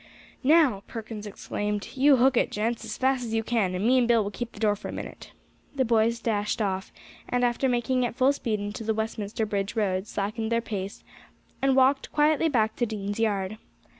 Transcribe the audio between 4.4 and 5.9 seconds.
the door for a minute." The